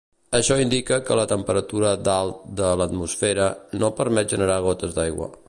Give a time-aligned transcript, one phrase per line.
[0.35, 3.53] Això indica que la temperatura dalt de l'atmosfera,
[3.85, 5.33] no permet generar gotes d'aigua.